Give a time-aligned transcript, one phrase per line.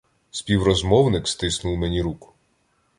[0.31, 2.33] Співрозмовник стиснув мені руку.